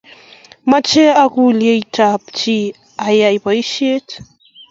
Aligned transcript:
mamche 0.69 1.03
agul 1.23 1.57
iyeto 1.63 2.01
ab 2.13 2.23
chiii 2.37 2.75
ayae 3.05 3.37
boishet 3.43 4.07